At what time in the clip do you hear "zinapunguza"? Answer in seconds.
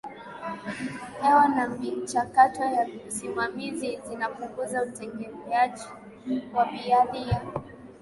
4.09-4.83